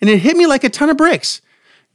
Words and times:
and 0.00 0.08
it 0.10 0.18
hit 0.18 0.36
me 0.36 0.46
like 0.46 0.64
a 0.64 0.68
ton 0.68 0.90
of 0.90 0.96
bricks. 0.96 1.40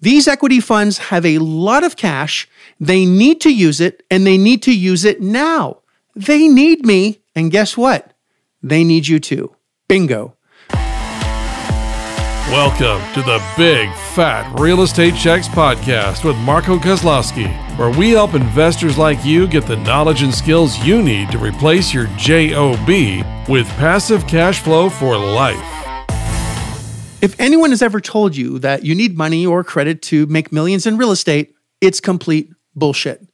These 0.02 0.28
equity 0.28 0.60
funds 0.60 0.98
have 0.98 1.26
a 1.26 1.38
lot 1.38 1.84
of 1.84 1.96
cash, 1.96 2.48
they 2.80 3.06
need 3.06 3.40
to 3.42 3.54
use 3.54 3.80
it, 3.80 4.04
and 4.12 4.28
they 4.28 4.38
need 4.38 4.62
to 4.64 4.76
use 4.76 5.06
it 5.06 5.22
now. 5.22 5.80
They 6.16 6.48
need 6.48 6.86
me, 6.86 7.22
and 7.36 7.52
guess 7.52 7.78
what? 7.78 8.14
They 8.62 8.84
need 8.84 9.08
you 9.08 9.20
too. 9.20 9.56
Bingo. 9.88 10.36
Welcome 12.54 13.02
to 13.14 13.22
the 13.22 13.44
Big 13.58 13.92
Fat 14.14 14.60
Real 14.60 14.84
Estate 14.84 15.16
Checks 15.16 15.48
podcast 15.48 16.24
with 16.24 16.38
Marco 16.38 16.78
Kozlowski, 16.78 17.52
where 17.78 17.90
we 17.90 18.12
help 18.12 18.36
investors 18.36 18.98
like 18.98 19.26
you 19.26 19.48
get 19.48 19.66
the 19.66 19.78
knowledge 19.78 20.22
and 20.22 20.32
skills 20.32 20.78
you 20.86 21.02
need 21.02 21.32
to 21.32 21.40
replace 21.40 21.94
your 21.94 22.08
JOB 22.18 22.90
with 23.50 23.68
passive 23.78 24.28
cash 24.28 24.60
flow 24.60 24.90
for 24.90 25.18
life. 25.18 25.83
If 27.24 27.40
anyone 27.40 27.70
has 27.70 27.82
ever 27.82 28.02
told 28.02 28.36
you 28.36 28.60
that 28.60 28.84
you 28.84 28.94
need 28.94 29.18
money 29.18 29.46
or 29.46 29.64
credit 29.64 30.02
to 30.02 30.26
make 30.26 30.52
millions 30.52 30.86
in 30.86 30.98
real 30.98 31.12
estate, 31.12 31.56
it's 31.80 32.02
complete 32.02 32.52
bullshit. 32.76 33.26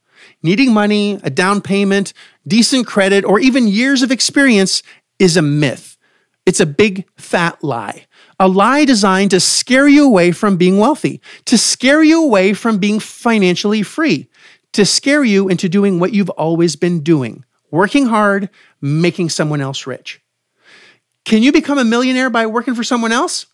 Needing 0.44 0.72
money, 0.72 1.20
a 1.24 1.32
down 1.32 1.60
payment, 1.60 2.14
decent 2.48 2.86
credit, 2.86 3.26
or 3.26 3.40
even 3.40 3.68
years 3.68 4.04
of 4.04 4.12
experience 4.12 4.84
is 5.18 5.38
a 5.38 5.42
myth. 5.42 5.98
It's 6.46 6.60
a 6.60 6.68
big 6.68 7.08
fat 7.18 7.64
lie. 7.64 8.06
A 8.40 8.48
lie 8.48 8.86
designed 8.86 9.32
to 9.32 9.40
scare 9.40 9.88
you 9.88 10.06
away 10.06 10.34
from 10.34 10.56
being 10.56 10.78
wealthy, 10.78 11.20
to 11.46 11.58
scare 11.58 12.04
you 12.04 12.24
away 12.24 12.54
from 12.54 12.78
being 12.78 13.00
financially 13.00 13.82
free, 13.82 14.30
to 14.74 14.86
scare 14.86 15.24
you 15.24 15.50
into 15.50 15.68
doing 15.68 16.00
what 16.00 16.14
you've 16.14 16.30
always 16.30 16.76
been 16.76 17.02
doing 17.02 17.44
working 17.72 18.06
hard, 18.06 18.52
making 18.82 19.30
someone 19.30 19.62
else 19.62 19.88
rich. 19.88 20.22
Can 21.26 21.42
you 21.42 21.52
become 21.52 21.80
a 21.80 21.84
millionaire 21.84 22.30
by 22.30 22.46
working 22.46 22.76
for 22.76 22.84
someone 22.84 23.12
else? 23.12 23.48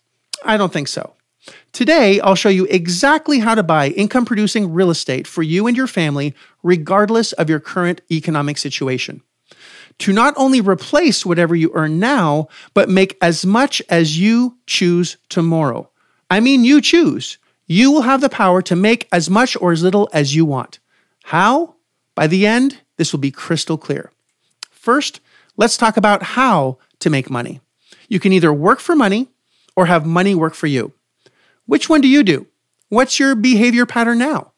I 0.46 0.56
don't 0.56 0.72
think 0.72 0.88
so. 0.88 1.14
Today, 1.72 2.20
I'll 2.20 2.34
show 2.34 2.48
you 2.48 2.66
exactly 2.66 3.38
how 3.38 3.54
to 3.54 3.62
buy 3.62 3.88
income 3.88 4.24
producing 4.24 4.72
real 4.72 4.90
estate 4.90 5.26
for 5.26 5.42
you 5.42 5.66
and 5.66 5.76
your 5.76 5.86
family, 5.86 6.34
regardless 6.62 7.32
of 7.34 7.50
your 7.50 7.60
current 7.60 8.00
economic 8.10 8.58
situation. 8.58 9.22
To 10.00 10.12
not 10.12 10.34
only 10.36 10.60
replace 10.60 11.24
whatever 11.24 11.54
you 11.54 11.70
earn 11.74 11.98
now, 11.98 12.48
but 12.74 12.88
make 12.88 13.16
as 13.22 13.46
much 13.46 13.80
as 13.88 14.18
you 14.18 14.56
choose 14.66 15.16
tomorrow. 15.28 15.88
I 16.30 16.40
mean, 16.40 16.64
you 16.64 16.80
choose. 16.80 17.38
You 17.66 17.90
will 17.90 18.02
have 18.02 18.20
the 18.20 18.28
power 18.28 18.62
to 18.62 18.76
make 18.76 19.08
as 19.12 19.30
much 19.30 19.56
or 19.60 19.72
as 19.72 19.82
little 19.82 20.08
as 20.12 20.34
you 20.34 20.44
want. 20.44 20.78
How? 21.24 21.76
By 22.14 22.26
the 22.26 22.46
end, 22.46 22.80
this 22.96 23.12
will 23.12 23.20
be 23.20 23.30
crystal 23.30 23.78
clear. 23.78 24.10
First, 24.70 25.20
let's 25.56 25.76
talk 25.76 25.96
about 25.96 26.22
how 26.22 26.78
to 27.00 27.10
make 27.10 27.30
money. 27.30 27.60
You 28.08 28.20
can 28.20 28.32
either 28.32 28.52
work 28.52 28.80
for 28.80 28.94
money 28.94 29.28
or 29.76 29.86
have 29.86 30.06
money 30.06 30.34
work 30.34 30.54
for 30.54 30.66
you. 30.66 30.92
Which 31.66 31.88
one 31.88 32.00
do 32.00 32.08
you 32.08 32.22
do? 32.22 32.46
What's 32.88 33.18
your 33.18 33.34
behavior 33.34 33.86
pattern 33.86 34.18
now? 34.18 34.52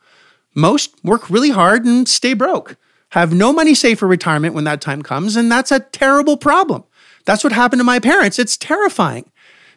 Most 0.55 1.03
work 1.05 1.29
really 1.29 1.51
hard 1.51 1.85
and 1.85 2.09
stay 2.09 2.35
broke, 2.35 2.77
have 3.11 3.33
no 3.33 3.53
money 3.53 3.75
saved 3.75 4.01
for 4.01 4.07
retirement 4.07 4.55
when 4.55 4.65
that 4.65 4.81
time 4.81 5.03
comes, 5.03 5.37
and 5.37 5.51
that's 5.51 5.73
a 5.73 5.81
terrible 5.81 6.37
problem. 6.37 6.85
That's 7.25 7.45
what 7.45 7.53
happened 7.53 7.81
to 7.81 7.85
my 7.85 7.99
parents. 7.99 8.39
It's 8.39 8.57
terrifying. 8.57 9.31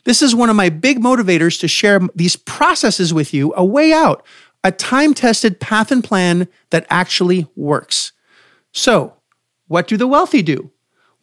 This 0.04 0.22
is 0.22 0.34
one 0.34 0.50
of 0.50 0.56
my 0.56 0.70
big 0.70 1.00
motivators 1.00 1.60
to 1.60 1.68
share 1.68 2.00
these 2.16 2.36
processes 2.36 3.14
with 3.14 3.34
you 3.34 3.54
a 3.56 3.64
way 3.64 3.94
out, 3.94 4.26
a 4.64 4.72
time 4.72 5.14
tested 5.14 5.60
path 5.60 5.92
and 5.92 6.04
plan 6.04 6.48
that 6.72 6.86
actually 6.90 7.48
works. 7.56 8.12
So, 8.72 9.16
what 9.68 9.88
do 9.88 9.98
the 9.98 10.08
wealthy 10.08 10.42
do? 10.42 10.72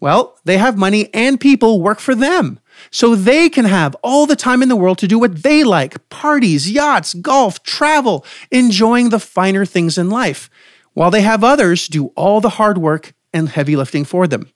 Well, 0.01 0.39
they 0.45 0.59
have 0.59 0.79
money 0.79 1.13
and 1.13 1.41
people 1.41 1.83
work 1.83 1.99
for 1.99 2.15
them 2.15 2.61
so 2.91 3.15
they 3.15 3.49
can 3.49 3.65
have 3.65 3.95
all 4.03 4.27
the 4.27 4.37
time 4.37 4.63
in 4.63 4.69
the 4.69 4.77
world 4.77 4.99
to 4.99 5.09
do 5.09 5.19
what 5.19 5.43
they 5.43 5.65
like 5.65 6.09
parties, 6.09 6.71
yachts, 6.71 7.15
golf, 7.15 7.63
travel, 7.63 8.25
enjoying 8.51 9.11
the 9.11 9.21
finer 9.21 9.65
things 9.65 9.99
in 9.99 10.11
life, 10.11 10.49
while 10.95 11.11
they 11.11 11.23
have 11.23 11.45
others 11.45 11.89
do 11.89 12.07
all 12.17 12.41
the 12.41 12.51
hard 12.51 12.79
work 12.79 13.15
and 13.33 13.49
heavy 13.49 13.77
lifting 13.77 14.05
for 14.05 14.27
them. 14.27 14.51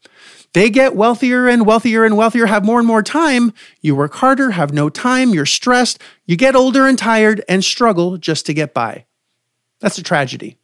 They 0.54 0.68
get 0.68 0.94
wealthier 0.94 1.48
and 1.48 1.64
wealthier 1.64 2.04
and 2.04 2.16
wealthier, 2.16 2.46
have 2.46 2.64
more 2.64 2.78
and 2.78 2.86
more 2.86 3.02
time. 3.02 3.54
You 3.80 3.96
work 3.96 4.14
harder, 4.14 4.50
have 4.50 4.72
no 4.72 4.90
time, 4.90 5.32
you're 5.32 5.46
stressed, 5.46 5.98
you 6.26 6.36
get 6.36 6.54
older 6.54 6.86
and 6.86 6.98
tired, 6.98 7.42
and 7.48 7.64
struggle 7.64 8.18
just 8.18 8.44
to 8.46 8.54
get 8.54 8.74
by. 8.74 9.06
That's 9.80 9.98
a 9.98 10.02
tragedy. 10.02 10.58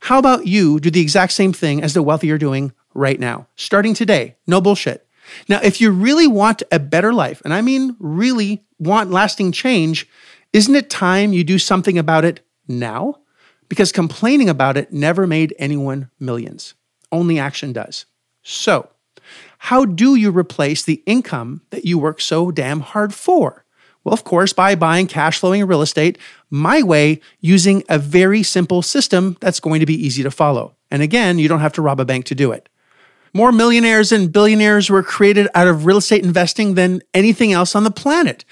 How 0.00 0.18
about 0.18 0.46
you 0.46 0.80
do 0.80 0.90
the 0.90 1.00
exact 1.00 1.32
same 1.32 1.52
thing 1.52 1.82
as 1.82 1.92
the 1.92 2.02
wealthy 2.02 2.30
are 2.30 2.38
doing 2.38 2.72
right 2.94 3.20
now, 3.20 3.46
starting 3.56 3.92
today? 3.92 4.36
No 4.46 4.60
bullshit. 4.60 5.05
Now, 5.48 5.60
if 5.62 5.80
you 5.80 5.90
really 5.90 6.26
want 6.26 6.62
a 6.70 6.78
better 6.78 7.12
life, 7.12 7.42
and 7.44 7.52
I 7.52 7.60
mean 7.60 7.96
really 7.98 8.64
want 8.78 9.10
lasting 9.10 9.52
change, 9.52 10.08
isn't 10.52 10.74
it 10.74 10.90
time 10.90 11.32
you 11.32 11.44
do 11.44 11.58
something 11.58 11.98
about 11.98 12.24
it 12.24 12.40
now? 12.68 13.20
Because 13.68 13.92
complaining 13.92 14.48
about 14.48 14.76
it 14.76 14.92
never 14.92 15.26
made 15.26 15.54
anyone 15.58 16.10
millions. 16.20 16.74
Only 17.10 17.38
action 17.38 17.72
does. 17.72 18.06
So, 18.42 18.90
how 19.58 19.84
do 19.84 20.14
you 20.14 20.30
replace 20.30 20.82
the 20.82 21.02
income 21.06 21.62
that 21.70 21.84
you 21.84 21.98
work 21.98 22.20
so 22.20 22.50
damn 22.50 22.80
hard 22.80 23.12
for? 23.12 23.64
Well, 24.04 24.12
of 24.12 24.22
course, 24.22 24.52
by 24.52 24.76
buying 24.76 25.08
cash 25.08 25.40
flowing 25.40 25.66
real 25.66 25.82
estate 25.82 26.16
my 26.48 26.80
way 26.82 27.20
using 27.40 27.82
a 27.88 27.98
very 27.98 28.44
simple 28.44 28.80
system 28.82 29.36
that's 29.40 29.58
going 29.58 29.80
to 29.80 29.86
be 29.86 30.06
easy 30.06 30.22
to 30.22 30.30
follow. 30.30 30.76
And 30.92 31.02
again, 31.02 31.40
you 31.40 31.48
don't 31.48 31.60
have 31.60 31.72
to 31.72 31.82
rob 31.82 31.98
a 31.98 32.04
bank 32.04 32.24
to 32.26 32.34
do 32.36 32.52
it. 32.52 32.68
More 33.36 33.52
millionaires 33.52 34.12
and 34.12 34.32
billionaires 34.32 34.88
were 34.88 35.02
created 35.02 35.46
out 35.54 35.66
of 35.66 35.84
real 35.84 35.98
estate 35.98 36.24
investing 36.24 36.72
than 36.72 37.02
anything 37.12 37.52
else 37.52 37.74
on 37.74 37.84
the 37.84 37.90
planet. 37.90 38.46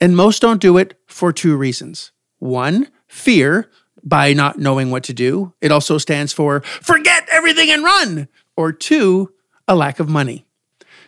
And 0.00 0.16
most 0.16 0.40
don't 0.40 0.60
do 0.60 0.78
it 0.78 0.96
for 1.08 1.32
two 1.32 1.56
reasons. 1.56 2.12
One, 2.38 2.86
fear 3.08 3.68
by 4.04 4.34
not 4.34 4.56
knowing 4.56 4.92
what 4.92 5.02
to 5.04 5.12
do. 5.12 5.54
It 5.60 5.72
also 5.72 5.98
stands 5.98 6.32
for 6.32 6.60
forget 6.60 7.26
everything 7.32 7.68
and 7.72 7.82
run. 7.82 8.28
Or 8.56 8.70
two, 8.70 9.32
a 9.66 9.74
lack 9.74 9.98
of 9.98 10.08
money. 10.08 10.46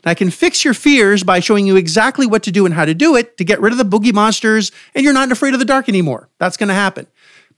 Now, 0.05 0.11
I 0.11 0.15
can 0.15 0.33
fix 0.33 0.65
your 0.65 0.75
fears 0.75 1.23
by 1.23 1.39
showing 1.39 1.69
you 1.69 1.77
exactly 1.77 2.27
what 2.27 2.43
to 2.43 2.51
do 2.51 2.67
and 2.67 2.75
how 2.75 2.85
to 2.85 2.95
do 2.95 3.15
it 3.15 3.37
to 3.37 3.45
get 3.45 3.61
rid 3.61 3.73
of 3.73 3.79
the 3.79 3.85
boogie 3.85 4.13
monsters 4.13 4.73
and 4.93 5.05
you're 5.05 5.13
not 5.13 5.31
afraid 5.31 5.55
of 5.55 5.61
the 5.61 5.65
dark 5.65 5.89
anymore. 5.89 6.29
That's 6.39 6.57
going 6.57 6.67
to 6.67 6.75
happen. 6.75 7.07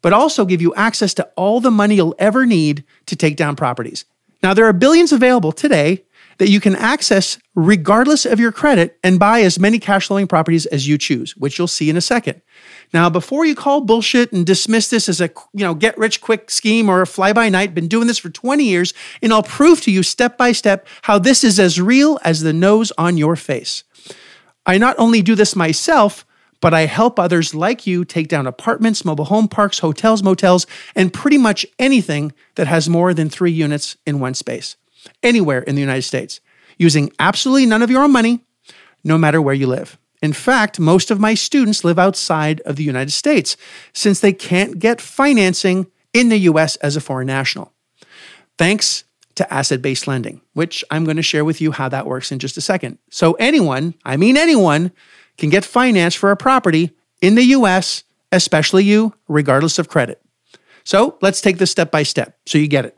But 0.02 0.12
also 0.12 0.44
give 0.44 0.60
you 0.60 0.74
access 0.74 1.14
to 1.14 1.30
all 1.34 1.60
the 1.60 1.70
money 1.70 1.94
you'll 1.94 2.14
ever 2.18 2.44
need 2.44 2.84
to 3.06 3.16
take 3.16 3.36
down 3.36 3.56
properties. 3.56 4.04
Now, 4.42 4.54
there 4.54 4.66
are 4.66 4.72
billions 4.72 5.12
available 5.12 5.52
today 5.52 6.04
that 6.38 6.48
you 6.48 6.60
can 6.60 6.74
access 6.74 7.38
regardless 7.54 8.26
of 8.26 8.40
your 8.40 8.50
credit 8.50 8.98
and 9.04 9.18
buy 9.18 9.42
as 9.42 9.58
many 9.58 9.78
cash 9.78 10.08
flowing 10.08 10.26
properties 10.26 10.66
as 10.66 10.88
you 10.88 10.98
choose, 10.98 11.36
which 11.36 11.58
you'll 11.58 11.68
see 11.68 11.88
in 11.88 11.96
a 11.96 12.00
second. 12.00 12.42
Now, 12.92 13.08
before 13.08 13.44
you 13.44 13.54
call 13.54 13.82
bullshit 13.82 14.32
and 14.32 14.44
dismiss 14.44 14.90
this 14.90 15.08
as 15.08 15.20
a, 15.20 15.30
you 15.52 15.64
know, 15.64 15.74
get 15.74 15.96
rich 15.96 16.20
quick 16.20 16.50
scheme 16.50 16.88
or 16.88 17.02
a 17.02 17.06
fly 17.06 17.32
by 17.32 17.48
night, 17.48 17.74
been 17.74 17.86
doing 17.86 18.08
this 18.08 18.18
for 18.18 18.30
20 18.30 18.64
years 18.64 18.92
and 19.22 19.32
I'll 19.32 19.42
prove 19.42 19.80
to 19.82 19.92
you 19.92 20.02
step 20.02 20.36
by 20.36 20.52
step 20.52 20.86
how 21.02 21.18
this 21.18 21.44
is 21.44 21.60
as 21.60 21.80
real 21.80 22.18
as 22.24 22.40
the 22.40 22.52
nose 22.52 22.92
on 22.98 23.16
your 23.16 23.36
face. 23.36 23.84
I 24.66 24.78
not 24.78 24.96
only 24.98 25.22
do 25.22 25.34
this 25.34 25.54
myself, 25.54 26.26
but 26.62 26.72
I 26.72 26.86
help 26.86 27.18
others 27.18 27.54
like 27.54 27.86
you 27.86 28.06
take 28.06 28.28
down 28.28 28.46
apartments, 28.46 29.04
mobile 29.04 29.26
home 29.26 29.48
parks, 29.48 29.80
hotels, 29.80 30.22
motels, 30.22 30.66
and 30.94 31.12
pretty 31.12 31.36
much 31.36 31.66
anything 31.78 32.32
that 32.54 32.68
has 32.68 32.88
more 32.88 33.12
than 33.12 33.28
three 33.28 33.50
units 33.50 33.96
in 34.06 34.20
one 34.20 34.32
space, 34.32 34.76
anywhere 35.22 35.60
in 35.60 35.74
the 35.74 35.80
United 35.82 36.02
States, 36.02 36.40
using 36.78 37.12
absolutely 37.18 37.66
none 37.66 37.82
of 37.82 37.90
your 37.90 38.04
own 38.04 38.12
money, 38.12 38.44
no 39.04 39.18
matter 39.18 39.42
where 39.42 39.54
you 39.54 39.66
live. 39.66 39.98
In 40.22 40.32
fact, 40.32 40.78
most 40.78 41.10
of 41.10 41.18
my 41.18 41.34
students 41.34 41.84
live 41.84 41.98
outside 41.98 42.60
of 42.60 42.76
the 42.76 42.84
United 42.84 43.10
States 43.10 43.56
since 43.92 44.20
they 44.20 44.32
can't 44.32 44.78
get 44.78 45.00
financing 45.00 45.88
in 46.14 46.28
the 46.28 46.38
US 46.38 46.76
as 46.76 46.94
a 46.94 47.00
foreign 47.00 47.26
national. 47.26 47.72
Thanks 48.56 49.02
to 49.34 49.52
asset 49.52 49.82
based 49.82 50.06
lending, 50.06 50.40
which 50.52 50.84
I'm 50.92 51.04
going 51.04 51.16
to 51.16 51.22
share 51.22 51.44
with 51.44 51.60
you 51.60 51.72
how 51.72 51.88
that 51.88 52.06
works 52.06 52.30
in 52.30 52.38
just 52.38 52.56
a 52.56 52.60
second. 52.60 52.98
So, 53.10 53.32
anyone, 53.32 53.94
I 54.04 54.16
mean 54.16 54.36
anyone, 54.36 54.92
can 55.38 55.50
get 55.50 55.64
finance 55.64 56.14
for 56.14 56.30
a 56.30 56.36
property 56.36 56.92
in 57.20 57.34
the 57.34 57.44
US, 57.44 58.04
especially 58.30 58.84
you, 58.84 59.14
regardless 59.28 59.78
of 59.78 59.88
credit. 59.88 60.20
So 60.84 61.16
let's 61.20 61.40
take 61.40 61.58
this 61.58 61.70
step 61.70 61.90
by 61.90 62.02
step 62.02 62.38
so 62.46 62.58
you 62.58 62.68
get 62.68 62.84
it. 62.84 62.96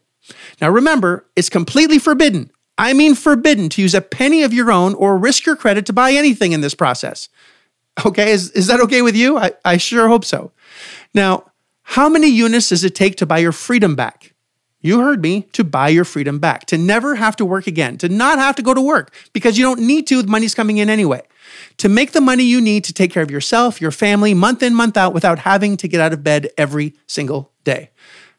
Now 0.60 0.70
remember, 0.70 1.26
it's 1.36 1.50
completely 1.50 1.98
forbidden. 1.98 2.50
I 2.76 2.92
mean, 2.92 3.14
forbidden 3.14 3.68
to 3.70 3.82
use 3.82 3.94
a 3.94 4.00
penny 4.00 4.42
of 4.42 4.52
your 4.52 4.72
own 4.72 4.94
or 4.94 5.16
risk 5.16 5.46
your 5.46 5.56
credit 5.56 5.86
to 5.86 5.92
buy 5.92 6.12
anything 6.12 6.52
in 6.52 6.60
this 6.60 6.74
process. 6.74 7.28
Okay, 8.04 8.32
is, 8.32 8.50
is 8.52 8.66
that 8.66 8.80
okay 8.80 9.02
with 9.02 9.14
you? 9.14 9.38
I, 9.38 9.52
I 9.64 9.76
sure 9.76 10.08
hope 10.08 10.24
so. 10.24 10.50
Now, 11.14 11.52
how 11.82 12.08
many 12.08 12.26
units 12.26 12.70
does 12.70 12.82
it 12.82 12.94
take 12.94 13.16
to 13.16 13.26
buy 13.26 13.38
your 13.38 13.52
freedom 13.52 13.94
back? 13.94 14.33
You 14.84 15.00
heard 15.00 15.22
me, 15.22 15.42
to 15.52 15.64
buy 15.64 15.88
your 15.88 16.04
freedom 16.04 16.38
back, 16.38 16.66
to 16.66 16.78
never 16.78 17.14
have 17.14 17.36
to 17.36 17.44
work 17.44 17.66
again, 17.66 17.96
to 17.98 18.08
not 18.08 18.38
have 18.38 18.54
to 18.56 18.62
go 18.62 18.74
to 18.74 18.80
work 18.80 19.12
because 19.32 19.56
you 19.56 19.64
don't 19.64 19.80
need 19.80 20.06
to, 20.08 20.22
the 20.22 20.28
money's 20.28 20.54
coming 20.54 20.76
in 20.76 20.90
anyway 20.90 21.22
to 21.78 21.88
make 21.88 22.12
the 22.12 22.20
money 22.20 22.44
you 22.44 22.60
need 22.60 22.84
to 22.84 22.92
take 22.92 23.10
care 23.10 23.22
of 23.22 23.30
yourself, 23.30 23.80
your 23.80 23.90
family, 23.90 24.34
month 24.34 24.62
in, 24.62 24.74
month 24.74 24.96
out, 24.96 25.14
without 25.14 25.40
having 25.40 25.76
to 25.78 25.88
get 25.88 26.00
out 26.00 26.12
of 26.12 26.22
bed 26.22 26.50
every 26.56 26.94
single 27.06 27.52
day. 27.64 27.90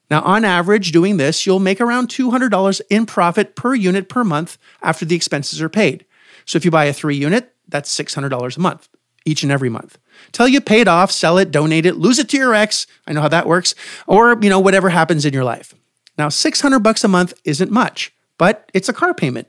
Now, 0.09 0.21
on 0.21 0.45
average, 0.45 0.91
doing 0.91 1.17
this, 1.17 1.45
you'll 1.45 1.59
make 1.59 1.81
around 1.81 2.09
$200 2.09 2.81
in 2.89 3.05
profit 3.05 3.55
per 3.55 3.73
unit 3.73 4.07
per 4.07 4.23
month 4.23 4.57
after 4.81 5.05
the 5.05 5.15
expenses 5.15 5.61
are 5.61 5.69
paid. 5.69 6.05
So 6.45 6.57
if 6.57 6.65
you 6.65 6.71
buy 6.71 6.85
a 6.85 6.93
three 6.93 7.15
unit, 7.15 7.53
that's 7.67 7.95
$600 7.95 8.57
a 8.57 8.59
month, 8.59 8.87
each 9.25 9.41
and 9.41 9.51
every 9.51 9.69
month. 9.69 9.97
till 10.31 10.47
you 10.47 10.61
pay 10.61 10.81
it 10.81 10.87
off, 10.87 11.11
sell 11.11 11.37
it, 11.37 11.51
donate 11.51 11.85
it, 11.85 11.97
lose 11.97 12.19
it 12.19 12.29
to 12.29 12.37
your 12.37 12.53
ex. 12.53 12.85
I 13.07 13.13
know 13.13 13.21
how 13.21 13.27
that 13.29 13.47
works, 13.47 13.73
or, 14.05 14.37
you 14.41 14.49
know, 14.49 14.59
whatever 14.59 14.89
happens 14.89 15.25
in 15.25 15.33
your 15.33 15.43
life. 15.43 15.73
Now, 16.17 16.29
600 16.29 16.79
bucks 16.79 17.03
a 17.03 17.07
month 17.07 17.33
isn't 17.43 17.71
much, 17.71 18.13
but 18.37 18.69
it's 18.73 18.89
a 18.89 18.93
car 18.93 19.13
payment. 19.13 19.47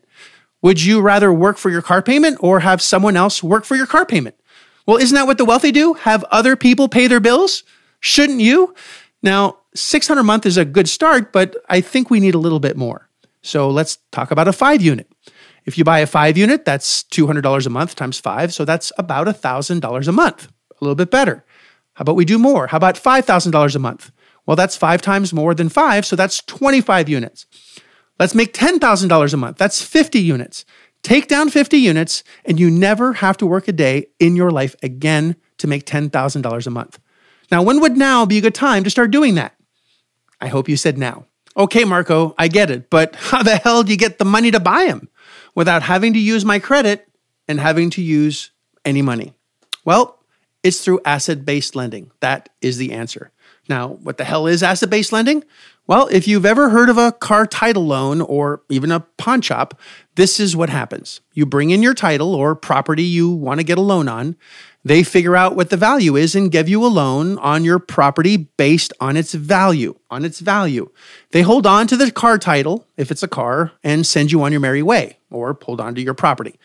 Would 0.62 0.82
you 0.82 1.00
rather 1.00 1.32
work 1.32 1.58
for 1.58 1.70
your 1.70 1.82
car 1.82 2.02
payment 2.02 2.38
or 2.40 2.60
have 2.60 2.82
someone 2.82 3.16
else 3.16 3.42
work 3.42 3.64
for 3.64 3.76
your 3.76 3.86
car 3.86 4.04
payment? 4.04 4.34
Well, 4.86 4.96
isn't 4.96 5.14
that 5.14 5.26
what 5.26 5.38
the 5.38 5.44
wealthy 5.44 5.72
do? 5.72 5.94
Have 5.94 6.24
other 6.24 6.56
people 6.56 6.88
pay 6.88 7.06
their 7.06 7.20
bills? 7.20 7.62
Shouldn't 8.00 8.40
you? 8.40 8.74
Now, 9.22 9.58
600 9.74 10.20
a 10.20 10.24
month 10.24 10.46
is 10.46 10.56
a 10.56 10.64
good 10.64 10.88
start, 10.88 11.32
but 11.32 11.56
I 11.68 11.80
think 11.80 12.10
we 12.10 12.20
need 12.20 12.34
a 12.34 12.38
little 12.38 12.60
bit 12.60 12.76
more. 12.76 13.08
So 13.42 13.70
let's 13.70 13.98
talk 14.12 14.30
about 14.30 14.48
a 14.48 14.52
five 14.52 14.82
unit. 14.82 15.10
If 15.64 15.76
you 15.76 15.84
buy 15.84 15.98
a 15.98 16.06
five 16.06 16.36
unit, 16.38 16.64
that's 16.64 17.02
$200 17.04 17.66
a 17.66 17.70
month 17.70 17.96
times 17.96 18.18
five. 18.20 18.54
So 18.54 18.64
that's 18.64 18.92
about 18.98 19.26
$1,000 19.26 20.08
a 20.08 20.12
month, 20.12 20.46
a 20.70 20.84
little 20.84 20.94
bit 20.94 21.10
better. 21.10 21.44
How 21.94 22.02
about 22.02 22.16
we 22.16 22.24
do 22.24 22.38
more? 22.38 22.68
How 22.68 22.76
about 22.76 22.94
$5,000 22.94 23.74
a 23.74 23.78
month? 23.78 24.12
Well, 24.46 24.56
that's 24.56 24.76
five 24.76 25.02
times 25.02 25.32
more 25.32 25.54
than 25.54 25.68
five. 25.68 26.06
So 26.06 26.16
that's 26.16 26.42
25 26.42 27.08
units. 27.08 27.46
Let's 28.18 28.34
make 28.34 28.54
$10,000 28.54 29.32
a 29.32 29.36
month. 29.36 29.58
That's 29.58 29.82
50 29.82 30.18
units. 30.18 30.64
Take 31.02 31.28
down 31.28 31.50
50 31.50 31.76
units, 31.76 32.24
and 32.44 32.58
you 32.58 32.70
never 32.70 33.14
have 33.14 33.36
to 33.38 33.46
work 33.46 33.68
a 33.68 33.72
day 33.72 34.06
in 34.18 34.34
your 34.34 34.50
life 34.50 34.74
again 34.82 35.36
to 35.58 35.66
make 35.66 35.84
$10,000 35.84 36.66
a 36.66 36.70
month. 36.70 36.98
Now, 37.50 37.62
when 37.62 37.80
would 37.80 37.96
now 37.96 38.26
be 38.26 38.38
a 38.38 38.40
good 38.40 38.54
time 38.54 38.82
to 38.84 38.90
start 38.90 39.10
doing 39.10 39.34
that? 39.36 39.54
I 40.40 40.48
hope 40.48 40.68
you 40.68 40.76
said 40.76 40.98
now. 40.98 41.26
Okay, 41.56 41.84
Marco, 41.84 42.34
I 42.36 42.48
get 42.48 42.70
it, 42.70 42.90
but 42.90 43.14
how 43.16 43.42
the 43.42 43.56
hell 43.56 43.82
do 43.82 43.92
you 43.92 43.98
get 43.98 44.18
the 44.18 44.24
money 44.24 44.50
to 44.50 44.60
buy 44.60 44.86
them 44.86 45.08
without 45.54 45.82
having 45.82 46.12
to 46.14 46.18
use 46.18 46.44
my 46.44 46.58
credit 46.58 47.08
and 47.48 47.60
having 47.60 47.90
to 47.90 48.02
use 48.02 48.50
any 48.84 49.02
money? 49.02 49.34
Well, 49.84 50.18
it's 50.62 50.80
through 50.80 51.00
asset 51.04 51.44
based 51.44 51.76
lending. 51.76 52.10
That 52.20 52.48
is 52.60 52.78
the 52.78 52.92
answer. 52.92 53.30
Now, 53.68 53.88
what 53.88 54.16
the 54.16 54.24
hell 54.24 54.46
is 54.46 54.62
asset 54.62 54.90
based 54.90 55.12
lending? 55.12 55.44
Well, 55.88 56.08
if 56.10 56.26
you've 56.26 56.46
ever 56.46 56.70
heard 56.70 56.88
of 56.88 56.98
a 56.98 57.12
car 57.12 57.46
title 57.46 57.86
loan 57.86 58.20
or 58.20 58.62
even 58.68 58.90
a 58.90 59.00
pawn 59.18 59.40
shop, 59.40 59.78
this 60.16 60.40
is 60.40 60.56
what 60.56 60.68
happens. 60.68 61.20
You 61.32 61.46
bring 61.46 61.70
in 61.70 61.82
your 61.82 61.94
title 61.94 62.34
or 62.34 62.56
property 62.56 63.04
you 63.04 63.30
want 63.30 63.60
to 63.60 63.64
get 63.64 63.78
a 63.78 63.82
loan 63.82 64.08
on. 64.08 64.36
They 64.84 65.02
figure 65.02 65.36
out 65.36 65.56
what 65.56 65.70
the 65.70 65.76
value 65.76 66.16
is 66.16 66.34
and 66.34 66.50
give 66.50 66.68
you 66.68 66.84
a 66.84 66.86
loan 66.86 67.38
on 67.38 67.64
your 67.64 67.78
property 67.78 68.36
based 68.36 68.92
on 69.00 69.16
its 69.16 69.34
value, 69.34 69.98
on 70.10 70.24
its 70.24 70.40
value. 70.40 70.90
They 71.30 71.42
hold 71.42 71.66
on 71.66 71.86
to 71.88 71.96
the 71.96 72.10
car 72.10 72.38
title 72.38 72.86
if 72.96 73.10
it's 73.10 73.22
a 73.22 73.28
car 73.28 73.72
and 73.82 74.06
send 74.06 74.32
you 74.32 74.42
on 74.42 74.52
your 74.52 74.60
merry 74.60 74.82
way 74.82 75.18
or 75.30 75.58
hold 75.62 75.80
on 75.80 75.94
to 75.96 76.02
your 76.02 76.14
property. 76.14 76.58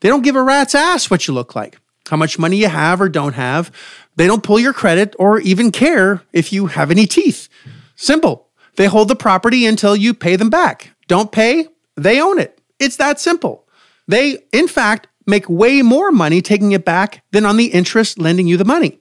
They 0.00 0.08
don't 0.08 0.22
give 0.22 0.36
a 0.36 0.42
rat's 0.42 0.74
ass 0.74 1.10
what 1.10 1.28
you 1.28 1.34
look 1.34 1.54
like, 1.54 1.78
how 2.10 2.16
much 2.16 2.38
money 2.38 2.56
you 2.56 2.68
have 2.68 3.00
or 3.00 3.08
don't 3.08 3.34
have. 3.34 3.70
They 4.18 4.26
don't 4.26 4.42
pull 4.42 4.58
your 4.58 4.72
credit 4.72 5.14
or 5.16 5.38
even 5.38 5.70
care 5.70 6.22
if 6.32 6.52
you 6.52 6.66
have 6.66 6.90
any 6.90 7.06
teeth. 7.06 7.48
Simple. 7.94 8.48
They 8.74 8.86
hold 8.86 9.06
the 9.06 9.14
property 9.14 9.64
until 9.64 9.94
you 9.94 10.12
pay 10.12 10.34
them 10.34 10.50
back. 10.50 10.90
Don't 11.06 11.30
pay, 11.30 11.68
they 11.96 12.20
own 12.20 12.40
it. 12.40 12.60
It's 12.80 12.96
that 12.96 13.20
simple. 13.20 13.64
They, 14.08 14.38
in 14.52 14.66
fact, 14.66 15.06
make 15.24 15.48
way 15.48 15.82
more 15.82 16.10
money 16.10 16.42
taking 16.42 16.72
it 16.72 16.84
back 16.84 17.22
than 17.30 17.46
on 17.46 17.58
the 17.58 17.66
interest 17.66 18.18
lending 18.18 18.48
you 18.48 18.56
the 18.56 18.64
money. 18.64 18.98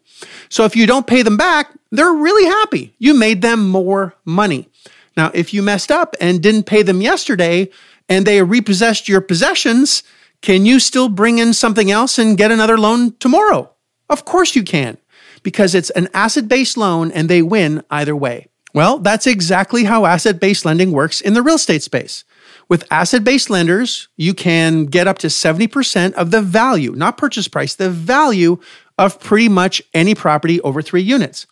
So 0.50 0.66
if 0.66 0.76
you 0.76 0.86
don't 0.86 1.08
pay 1.08 1.24
them 1.24 1.36
back, 1.36 1.72
they're 1.92 2.14
really 2.14 2.46
happy. 2.46 2.94
You 3.00 3.16
made 3.16 3.42
them 3.42 3.68
more 3.68 4.14
money. 4.24 4.70
Now, 5.16 5.32
if 5.34 5.52
you 5.52 5.64
messed 5.64 5.92
up 5.92 6.16
and 6.22 6.44
didn't 6.44 6.68
pay 6.68 6.84
them 6.84 7.02
yesterday 7.02 7.70
and 8.08 8.28
they 8.28 8.44
repossessed 8.44 9.10
your 9.10 9.22
possessions, 9.22 10.04
can 10.44 10.68
you 10.68 10.80
still 10.80 11.10
bring 11.10 11.40
in 11.40 11.54
something 11.54 11.90
else 11.90 12.20
and 12.20 12.38
get 12.38 12.52
another 12.52 12.78
loan 12.78 13.16
tomorrow? 13.18 13.74
Of 14.10 14.24
course 14.24 14.56
you 14.56 14.64
can, 14.64 14.98
because 15.44 15.76
it's 15.76 15.90
an 15.92 16.08
asset 16.14 16.48
based 16.48 16.78
loan 16.78 17.12
and 17.12 17.30
they 17.30 17.42
win 17.42 17.84
either 17.90 18.16
way. 18.16 18.48
Well, 18.74 19.00
that's 19.00 19.28
exactly 19.28 19.86
how 19.86 20.06
asset 20.06 20.40
based 20.40 20.66
lending 20.66 20.92
works 20.92 21.22
in 21.22 21.34
the 21.34 21.42
real 21.42 21.56
estate 21.56 21.84
space. 21.84 22.24
With 22.70 22.86
asset 22.92 23.24
based 23.24 23.50
lenders, 23.50 24.10
you 24.18 24.34
can 24.34 24.86
get 24.86 25.08
up 25.08 25.18
to 25.20 25.28
70% 25.28 26.14
of 26.14 26.32
the 26.32 26.42
value, 26.42 26.92
not 26.92 27.18
purchase 27.18 27.48
price, 27.48 27.76
the 27.76 27.90
value 27.90 28.60
of 28.98 29.20
pretty 29.20 29.50
much 29.50 29.82
any 29.94 30.16
property 30.16 30.60
over 30.62 30.82
three 30.82 31.02
units. 31.02 31.48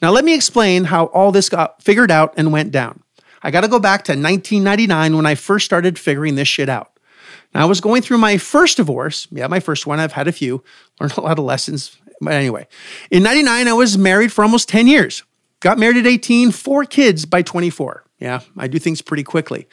Now, 0.00 0.10
let 0.10 0.24
me 0.24 0.34
explain 0.34 0.84
how 0.84 1.06
all 1.06 1.32
this 1.32 1.48
got 1.48 1.82
figured 1.82 2.10
out 2.10 2.34
and 2.36 2.52
went 2.52 2.70
down. 2.72 3.02
I 3.42 3.50
got 3.50 3.60
to 3.60 3.68
go 3.68 3.78
back 3.78 4.04
to 4.04 4.12
1999 4.12 5.16
when 5.16 5.26
I 5.26 5.34
first 5.34 5.66
started 5.66 5.98
figuring 5.98 6.34
this 6.34 6.48
shit 6.48 6.68
out. 6.68 6.98
Now, 7.54 7.62
I 7.62 7.64
was 7.66 7.80
going 7.80 8.02
through 8.02 8.18
my 8.18 8.38
first 8.38 8.78
divorce. 8.78 9.28
Yeah, 9.30 9.46
my 9.46 9.60
first 9.60 9.86
one. 9.86 10.00
I've 10.00 10.12
had 10.12 10.28
a 10.28 10.32
few, 10.32 10.64
learned 11.00 11.16
a 11.16 11.20
lot 11.20 11.38
of 11.38 11.44
lessons. 11.44 11.96
But 12.20 12.34
anyway, 12.34 12.66
in 13.10 13.22
99, 13.22 13.68
I 13.68 13.72
was 13.72 13.98
married 13.98 14.32
for 14.32 14.42
almost 14.42 14.68
10 14.68 14.86
years. 14.86 15.22
Got 15.60 15.78
married 15.78 15.96
at 15.96 16.06
18, 16.06 16.50
four 16.50 16.84
kids 16.84 17.24
by 17.24 17.42
24. 17.42 18.04
Yeah, 18.18 18.40
I 18.56 18.68
do 18.68 18.78
things 18.78 19.02
pretty 19.02 19.22
quickly. 19.22 19.66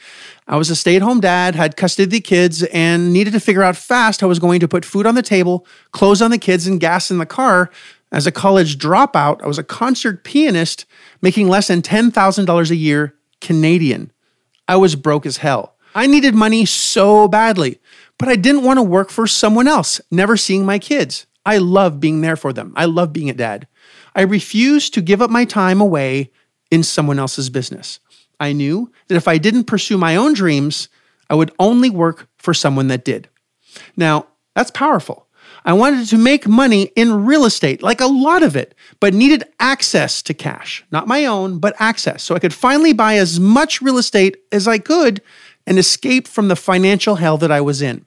I 0.48 0.56
was 0.56 0.68
a 0.68 0.76
stay 0.76 0.96
at 0.96 1.02
home 1.02 1.20
dad, 1.20 1.54
had 1.54 1.76
custody 1.76 2.04
of 2.04 2.10
the 2.10 2.20
kids, 2.20 2.62
and 2.64 3.12
needed 3.12 3.32
to 3.34 3.40
figure 3.40 3.62
out 3.62 3.76
fast 3.76 4.20
how 4.20 4.26
I 4.26 4.28
was 4.28 4.38
going 4.38 4.60
to 4.60 4.68
put 4.68 4.84
food 4.84 5.06
on 5.06 5.14
the 5.14 5.22
table, 5.22 5.66
clothes 5.92 6.20
on 6.20 6.30
the 6.30 6.38
kids, 6.38 6.66
and 6.66 6.80
gas 6.80 7.10
in 7.10 7.18
the 7.18 7.26
car. 7.26 7.70
As 8.10 8.26
a 8.26 8.32
college 8.32 8.78
dropout, 8.78 9.42
I 9.42 9.46
was 9.46 9.58
a 9.58 9.64
concert 9.64 10.22
pianist 10.22 10.84
making 11.22 11.48
less 11.48 11.68
than 11.68 11.80
$10,000 11.80 12.70
a 12.70 12.76
year 12.76 13.14
Canadian. 13.40 14.12
I 14.68 14.76
was 14.76 14.96
broke 14.96 15.24
as 15.24 15.38
hell. 15.38 15.76
I 15.94 16.06
needed 16.06 16.34
money 16.34 16.64
so 16.64 17.28
badly, 17.28 17.80
but 18.18 18.28
I 18.28 18.36
didn't 18.36 18.64
want 18.64 18.78
to 18.78 18.82
work 18.82 19.10
for 19.10 19.26
someone 19.26 19.68
else, 19.68 20.00
never 20.10 20.36
seeing 20.36 20.64
my 20.64 20.78
kids. 20.78 21.26
I 21.44 21.58
love 21.58 22.00
being 22.00 22.20
there 22.20 22.36
for 22.36 22.52
them. 22.52 22.72
I 22.76 22.84
love 22.84 23.12
being 23.12 23.30
a 23.30 23.34
dad. 23.34 23.66
I 24.14 24.22
refused 24.22 24.94
to 24.94 25.02
give 25.02 25.20
up 25.20 25.30
my 25.30 25.44
time 25.44 25.80
away 25.80 26.30
in 26.70 26.82
someone 26.82 27.18
else's 27.18 27.50
business. 27.50 28.00
I 28.38 28.52
knew 28.52 28.90
that 29.08 29.16
if 29.16 29.28
I 29.28 29.38
didn't 29.38 29.64
pursue 29.64 29.98
my 29.98 30.16
own 30.16 30.34
dreams, 30.34 30.88
I 31.30 31.34
would 31.34 31.52
only 31.58 31.90
work 31.90 32.28
for 32.36 32.54
someone 32.54 32.88
that 32.88 33.04
did. 33.04 33.28
Now, 33.96 34.26
that's 34.54 34.70
powerful. 34.70 35.26
I 35.64 35.72
wanted 35.74 36.08
to 36.08 36.18
make 36.18 36.48
money 36.48 36.90
in 36.96 37.24
real 37.24 37.44
estate, 37.44 37.82
like 37.82 38.00
a 38.00 38.06
lot 38.06 38.42
of 38.42 38.56
it, 38.56 38.74
but 39.00 39.14
needed 39.14 39.44
access 39.60 40.22
to 40.22 40.34
cash. 40.34 40.84
Not 40.90 41.06
my 41.06 41.24
own, 41.24 41.58
but 41.58 41.76
access. 41.78 42.22
So 42.22 42.34
I 42.34 42.40
could 42.40 42.54
finally 42.54 42.92
buy 42.92 43.16
as 43.16 43.38
much 43.38 43.80
real 43.80 43.98
estate 43.98 44.38
as 44.50 44.66
I 44.66 44.78
could 44.78 45.22
and 45.66 45.78
escape 45.78 46.26
from 46.26 46.48
the 46.48 46.56
financial 46.56 47.16
hell 47.16 47.36
that 47.38 47.52
I 47.52 47.60
was 47.60 47.80
in. 47.80 48.06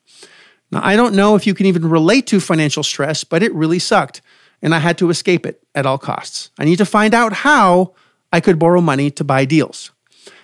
Now, 0.71 0.81
I 0.83 0.95
don't 0.95 1.15
know 1.15 1.35
if 1.35 1.45
you 1.45 1.53
can 1.53 1.65
even 1.65 1.89
relate 1.89 2.27
to 2.27 2.39
financial 2.39 2.83
stress, 2.83 3.23
but 3.23 3.43
it 3.43 3.53
really 3.53 3.79
sucked 3.79 4.21
and 4.61 4.73
I 4.73 4.79
had 4.79 4.97
to 4.97 5.09
escape 5.09 5.45
it 5.45 5.61
at 5.75 5.85
all 5.85 5.97
costs. 5.97 6.49
I 6.57 6.65
need 6.65 6.77
to 6.77 6.85
find 6.85 7.13
out 7.13 7.33
how 7.33 7.93
I 8.33 8.39
could 8.39 8.57
borrow 8.57 8.81
money 8.81 9.11
to 9.11 9.23
buy 9.23 9.45
deals. 9.45 9.91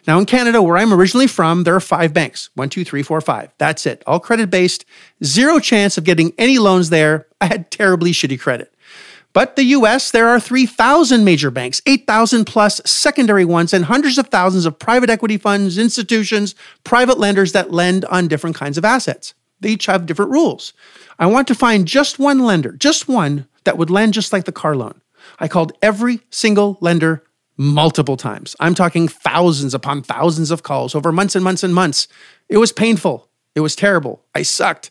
Now, 0.07 0.19
in 0.19 0.25
Canada, 0.25 0.61
where 0.61 0.77
I'm 0.77 0.93
originally 0.93 1.27
from, 1.27 1.63
there 1.63 1.75
are 1.75 1.79
five 1.79 2.13
banks 2.13 2.49
one, 2.55 2.69
two, 2.69 2.83
three, 2.83 3.03
four, 3.03 3.19
five. 3.21 3.51
That's 3.57 3.85
it. 3.85 4.03
All 4.05 4.19
credit 4.19 4.49
based, 4.49 4.85
zero 5.23 5.59
chance 5.59 5.97
of 5.97 6.03
getting 6.03 6.33
any 6.37 6.59
loans 6.59 6.89
there. 6.89 7.27
I 7.41 7.47
had 7.47 7.71
terribly 7.71 8.11
shitty 8.11 8.39
credit. 8.39 8.73
But 9.33 9.55
the 9.55 9.63
US, 9.63 10.11
there 10.11 10.27
are 10.27 10.39
3,000 10.39 11.23
major 11.23 11.49
banks, 11.49 11.81
8,000 11.85 12.45
plus 12.45 12.81
secondary 12.85 13.45
ones, 13.45 13.73
and 13.73 13.85
hundreds 13.85 14.17
of 14.17 14.27
thousands 14.27 14.65
of 14.65 14.77
private 14.77 15.09
equity 15.09 15.37
funds, 15.37 15.77
institutions, 15.77 16.53
private 16.83 17.17
lenders 17.17 17.53
that 17.53 17.71
lend 17.71 18.03
on 18.05 18.27
different 18.27 18.57
kinds 18.57 18.77
of 18.77 18.83
assets. 18.83 19.33
They 19.61 19.69
each 19.71 19.85
have 19.85 20.05
different 20.05 20.31
rules. 20.31 20.73
I 21.17 21.27
want 21.27 21.47
to 21.47 21.55
find 21.55 21.87
just 21.87 22.19
one 22.19 22.39
lender, 22.39 22.73
just 22.73 23.07
one 23.07 23.47
that 23.63 23.77
would 23.77 23.89
lend 23.89 24.13
just 24.13 24.33
like 24.33 24.45
the 24.45 24.51
car 24.51 24.75
loan. 24.75 25.01
I 25.39 25.47
called 25.47 25.73
every 25.81 26.21
single 26.29 26.77
lender 26.81 27.23
multiple 27.57 28.17
times. 28.17 28.55
I'm 28.59 28.73
talking 28.73 29.07
thousands 29.07 29.73
upon 29.73 30.01
thousands 30.01 30.51
of 30.51 30.63
calls 30.63 30.95
over 30.95 31.11
months 31.11 31.35
and 31.35 31.43
months 31.43 31.63
and 31.63 31.75
months. 31.75 32.07
It 32.49 32.57
was 32.57 32.71
painful. 32.71 33.29
It 33.55 33.59
was 33.59 33.75
terrible. 33.75 34.23
I 34.33 34.41
sucked. 34.41 34.89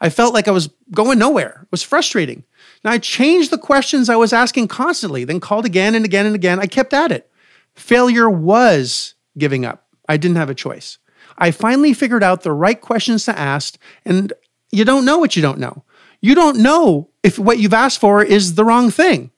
I 0.00 0.08
felt 0.08 0.34
like 0.34 0.48
I 0.48 0.52
was 0.52 0.70
going 0.92 1.18
nowhere. 1.18 1.60
It 1.62 1.70
was 1.70 1.82
frustrating. 1.82 2.44
Now 2.84 2.92
I 2.92 2.98
changed 2.98 3.50
the 3.50 3.58
questions 3.58 4.08
I 4.08 4.16
was 4.16 4.32
asking 4.32 4.68
constantly, 4.68 5.24
then 5.24 5.40
called 5.40 5.64
again 5.64 5.94
and 5.94 6.04
again 6.04 6.26
and 6.26 6.34
again. 6.34 6.60
I 6.60 6.66
kept 6.66 6.92
at 6.92 7.12
it. 7.12 7.30
Failure 7.74 8.28
was 8.28 9.14
giving 9.38 9.64
up. 9.64 9.86
I 10.08 10.16
didn't 10.16 10.36
have 10.36 10.50
a 10.50 10.54
choice. 10.54 10.98
I 11.38 11.50
finally 11.50 11.94
figured 11.94 12.22
out 12.22 12.42
the 12.42 12.52
right 12.52 12.80
questions 12.80 13.24
to 13.26 13.38
ask, 13.38 13.76
and 14.04 14.32
you 14.70 14.84
don't 14.84 15.04
know 15.04 15.18
what 15.18 15.36
you 15.36 15.42
don't 15.42 15.58
know. 15.58 15.84
You 16.20 16.34
don't 16.34 16.58
know 16.58 17.08
if 17.22 17.38
what 17.38 17.58
you've 17.58 17.74
asked 17.74 18.00
for 18.00 18.22
is 18.22 18.54
the 18.54 18.64
wrong 18.64 18.90
thing. 18.90 19.30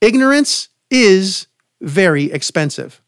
Ignorance 0.00 0.68
is 0.90 1.46
very 1.80 2.24
expensive. 2.32 3.00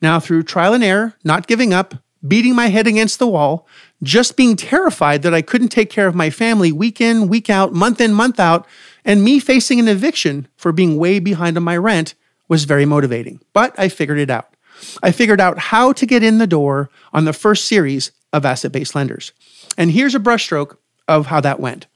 Now, 0.00 0.18
through 0.20 0.44
trial 0.44 0.72
and 0.72 0.82
error, 0.82 1.14
not 1.22 1.46
giving 1.46 1.72
up, 1.74 1.94
beating 2.26 2.54
my 2.54 2.68
head 2.68 2.86
against 2.86 3.18
the 3.18 3.26
wall, 3.26 3.66
just 4.02 4.36
being 4.36 4.56
terrified 4.56 5.22
that 5.22 5.34
I 5.34 5.42
couldn't 5.42 5.68
take 5.68 5.90
care 5.90 6.06
of 6.06 6.14
my 6.14 6.30
family 6.30 6.72
week 6.72 7.00
in, 7.00 7.28
week 7.28 7.50
out, 7.50 7.72
month 7.72 8.00
in, 8.00 8.14
month 8.14 8.40
out, 8.40 8.66
and 9.04 9.22
me 9.22 9.38
facing 9.38 9.78
an 9.78 9.88
eviction 9.88 10.48
for 10.56 10.72
being 10.72 10.96
way 10.96 11.18
behind 11.18 11.56
on 11.56 11.62
my 11.62 11.76
rent 11.76 12.14
was 12.48 12.64
very 12.64 12.84
motivating. 12.84 13.40
But 13.52 13.78
I 13.78 13.88
figured 13.88 14.18
it 14.18 14.30
out. 14.30 14.54
I 15.02 15.12
figured 15.12 15.40
out 15.40 15.58
how 15.58 15.92
to 15.92 16.06
get 16.06 16.22
in 16.22 16.38
the 16.38 16.46
door 16.46 16.90
on 17.12 17.24
the 17.24 17.32
first 17.32 17.66
series 17.66 18.12
of 18.32 18.44
asset 18.44 18.72
based 18.72 18.94
lenders. 18.94 19.32
And 19.76 19.90
here's 19.90 20.14
a 20.14 20.20
brushstroke 20.20 20.76
of 21.08 21.26
how 21.26 21.40
that 21.40 21.60
went. 21.60 21.86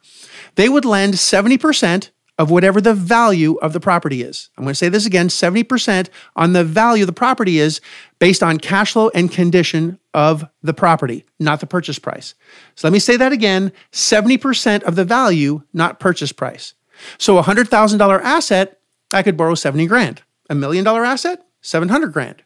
They 0.56 0.68
would 0.68 0.84
lend 0.84 1.14
70% 1.14 2.10
of 2.38 2.50
whatever 2.50 2.80
the 2.80 2.94
value 2.94 3.54
of 3.56 3.72
the 3.72 3.80
property 3.80 4.22
is. 4.22 4.50
I'm 4.56 4.64
going 4.64 4.72
to 4.72 4.76
say 4.76 4.88
this 4.88 5.06
again 5.06 5.28
70% 5.28 6.08
on 6.34 6.52
the 6.52 6.64
value 6.64 7.04
of 7.04 7.06
the 7.06 7.12
property 7.12 7.58
is 7.58 7.80
based 8.18 8.42
on 8.42 8.58
cash 8.58 8.92
flow 8.92 9.08
and 9.14 9.30
condition 9.30 9.98
of 10.12 10.44
the 10.62 10.74
property, 10.74 11.24
not 11.38 11.60
the 11.60 11.66
purchase 11.66 11.98
price. 11.98 12.34
So 12.74 12.88
let 12.88 12.92
me 12.92 12.98
say 12.98 13.16
that 13.16 13.32
again 13.32 13.72
70% 13.92 14.82
of 14.82 14.96
the 14.96 15.04
value, 15.04 15.62
not 15.72 16.00
purchase 16.00 16.32
price. 16.32 16.74
So 17.18 17.38
a 17.38 17.42
$100,000 17.42 18.22
asset, 18.22 18.80
I 19.12 19.22
could 19.22 19.36
borrow 19.36 19.54
70 19.54 19.86
grand. 19.86 20.22
A 20.50 20.54
million 20.54 20.84
dollar 20.84 21.04
asset, 21.04 21.44
700 21.62 22.12
grand. 22.12 22.42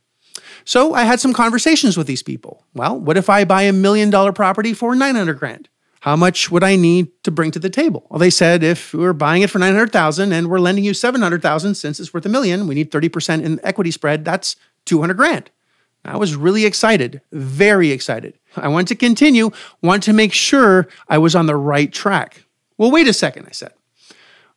So 0.69 0.93
I 0.93 1.05
had 1.05 1.19
some 1.19 1.33
conversations 1.33 1.97
with 1.97 2.07
these 2.07 2.23
people. 2.23 2.63
Well, 2.75 3.01
what 3.01 3.17
if 3.17 3.31
I 3.31 3.47
buy 3.47 3.63
a 3.63 3.73
million 3.73 4.11
dollar 4.11 4.35
property 4.35 4.75
for 4.75 4.95
900 4.95 5.39
grand? 5.39 5.67
How 6.01 6.15
much 6.15 6.51
would 6.51 6.63
I 6.63 6.77
need 6.77 7.09
to 7.25 7.31
bring 7.31 7.51
to 7.53 7.59
the 7.59 7.71
table? 7.71 8.07
Well, 8.11 8.19
they 8.19 8.29
said 8.29 8.63
if 8.63 8.93
we 8.93 9.07
are 9.07 9.15
buying 9.15 9.41
it 9.41 9.49
for 9.49 9.59
900,000 9.59 10.31
and 10.31 10.51
we're 10.51 10.59
lending 10.59 10.85
you 10.85 10.93
700,000 10.93 11.75
since 11.75 11.99
it's 11.99 12.13
worth 12.13 12.27
a 12.27 12.29
million, 12.29 12.67
we 12.67 12.75
need 12.75 12.91
30% 12.91 13.43
in 13.43 13.59
equity 13.63 13.91
spread, 13.91 14.27
that's 14.27 14.57
200 14.85 15.15
grand. 15.15 15.51
I 16.05 16.19
was 16.19 16.37
really 16.37 16.67
excited, 16.67 17.23
very 17.33 17.91
excited. 17.91 18.35
I 18.55 18.69
wanted 18.69 18.89
to 18.89 18.97
continue, 18.97 19.51
wanted 19.81 20.03
to 20.03 20.13
make 20.13 20.35
sure 20.35 20.87
I 21.09 21.17
was 21.17 21.35
on 21.35 21.47
the 21.47 21.57
right 21.57 21.91
track. 21.91 22.45
Well, 22.77 22.91
wait 22.91 23.09
a 23.09 23.15
second, 23.15 23.47
I 23.47 23.53
said. 23.53 23.73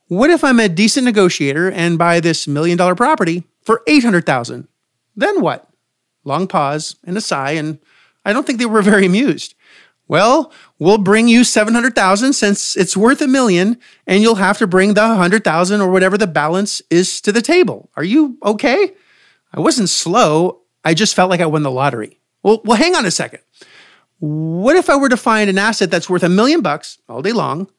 What 0.09 0.29
if 0.29 0.43
I'm 0.43 0.59
a 0.59 0.67
decent 0.67 1.05
negotiator 1.05 1.71
and 1.71 1.97
buy 1.97 2.19
this 2.19 2.49
million 2.49 2.77
dollar 2.77 2.95
property 2.95 3.45
for 3.61 3.81
800,000? 3.87 4.67
Then 5.15 5.39
what? 5.39 5.70
Long 6.23 6.47
pause 6.47 6.95
and 7.03 7.17
a 7.17 7.21
sigh, 7.21 7.51
and 7.51 7.79
I 8.25 8.33
don't 8.33 8.45
think 8.45 8.59
they 8.59 8.65
were 8.65 8.81
very 8.81 9.05
amused. 9.05 9.55
Well, 10.11 10.51
we'll 10.77 10.97
bring 10.97 11.29
you 11.29 11.45
700,000 11.45 12.33
since 12.33 12.75
it's 12.75 12.97
worth 12.97 13.21
a 13.21 13.27
million 13.27 13.77
and 14.05 14.21
you'll 14.21 14.35
have 14.35 14.57
to 14.57 14.67
bring 14.67 14.93
the 14.93 15.07
100,000 15.07 15.79
or 15.79 15.89
whatever 15.89 16.17
the 16.17 16.27
balance 16.27 16.81
is 16.89 17.21
to 17.21 17.31
the 17.31 17.41
table. 17.41 17.89
Are 17.95 18.03
you 18.03 18.37
okay? 18.43 18.91
I 19.53 19.61
wasn't 19.61 19.87
slow. 19.87 20.63
I 20.83 20.95
just 20.95 21.15
felt 21.15 21.29
like 21.29 21.39
I 21.39 21.45
won 21.45 21.63
the 21.63 21.71
lottery. 21.71 22.19
Well, 22.43 22.61
well 22.65 22.77
hang 22.77 22.93
on 22.93 23.05
a 23.05 23.11
second. 23.11 23.39
What 24.19 24.75
if 24.75 24.89
I 24.89 24.97
were 24.97 25.07
to 25.07 25.15
find 25.15 25.49
an 25.49 25.57
asset 25.57 25.89
that's 25.89 26.09
worth 26.09 26.23
a 26.23 26.29
million 26.29 26.59
bucks 26.59 26.97
all 27.07 27.21
day 27.21 27.31
long? 27.31 27.69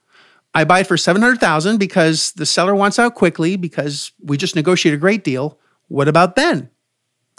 I 0.55 0.65
buy 0.65 0.81
it 0.81 0.87
for 0.87 0.97
700,000 0.97 1.77
because 1.77 2.33
the 2.33 2.47
seller 2.47 2.75
wants 2.75 2.99
out 2.99 3.15
quickly 3.15 3.57
because 3.57 4.13
we 4.23 4.39
just 4.39 4.57
negotiate 4.57 4.95
a 4.95 4.99
great 4.99 5.23
deal. 5.23 5.59
What 5.89 6.09
about 6.09 6.37
then? 6.37 6.71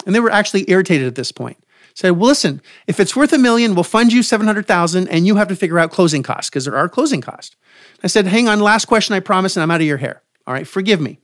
And 0.06 0.14
they 0.14 0.20
were 0.20 0.30
actually 0.30 0.70
irritated 0.70 1.06
at 1.06 1.14
this 1.14 1.32
point 1.32 1.58
said, 1.94 2.10
well, 2.10 2.28
listen, 2.28 2.60
if 2.86 2.98
it's 2.98 3.14
worth 3.14 3.32
a 3.32 3.38
million, 3.38 3.74
we'll 3.74 3.84
fund 3.84 4.12
you 4.12 4.22
700,000 4.22 5.08
and 5.08 5.26
you 5.26 5.36
have 5.36 5.48
to 5.48 5.56
figure 5.56 5.78
out 5.78 5.92
closing 5.92 6.22
costs 6.22 6.50
because 6.50 6.64
there 6.64 6.76
are 6.76 6.88
closing 6.88 7.20
costs. 7.20 7.56
I 8.02 8.08
said, 8.08 8.26
hang 8.26 8.48
on, 8.48 8.60
last 8.60 8.86
question, 8.86 9.14
I 9.14 9.20
promise, 9.20 9.56
and 9.56 9.62
I'm 9.62 9.70
out 9.70 9.80
of 9.80 9.86
your 9.86 9.98
hair. 9.98 10.22
All 10.46 10.52
right, 10.52 10.66
forgive 10.66 11.00
me. 11.00 11.20